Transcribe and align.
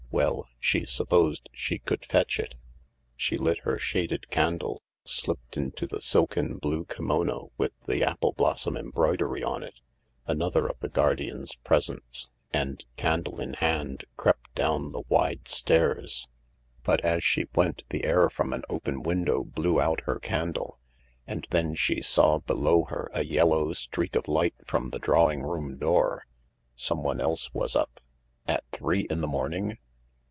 Well, 0.13 0.45
she 0.59 0.85
supposed 0.85 1.47
she 1.53 1.79
could 1.79 2.03
fetch 2.05 2.37
it. 2.37 2.55
She 3.15 3.37
lit 3.37 3.59
her 3.59 3.79
shaded 3.79 4.29
candle, 4.29 4.81
slipped 5.05 5.55
into 5.55 5.87
the 5.87 6.01
silken 6.01 6.57
blue 6.57 6.83
kimono 6.83 7.49
with 7.57 7.71
the 7.87 8.03
apple 8.03 8.33
blossom 8.33 8.75
embroidery 8.75 9.41
on 9.41 9.63
it— 9.63 9.79
another 10.27 10.67
of 10.67 10.77
the 10.81 10.89
guardian's 10.89 11.55
presents— 11.55 12.29
and, 12.51 12.83
candle 12.97 13.39
in 13.39 13.53
hand, 13.53 14.03
crept 14.17 14.53
down 14.53 14.91
the 14.91 15.03
wide 15.07 15.47
stairs. 15.47 16.27
But 16.83 16.99
as 17.05 17.23
she 17.23 17.45
went, 17.55 17.85
the 17.87 18.03
air 18.03 18.29
from 18.29 18.51
an 18.51 18.63
open 18.69 19.03
window 19.03 19.45
blew 19.45 19.79
out 19.79 20.01
her 20.01 20.19
candle. 20.19 20.77
And 21.25 21.47
then 21.51 21.73
she 21.73 22.01
saw 22.01 22.39
below 22.39 22.83
her 22.89 23.09
a 23.13 23.23
yellow 23.23 23.71
streak 23.71 24.17
of 24.17 24.27
light 24.27 24.55
from 24.67 24.89
the 24.89 24.99
drawing 24.99 25.41
room 25.43 25.77
door. 25.77 26.25
Someone 26.75 27.21
else 27.21 27.53
was 27.53 27.77
up. 27.77 28.01
At 28.45 28.65
three 28.73 29.07
in 29.09 29.21
the 29.21 29.27
morning 29.27 29.77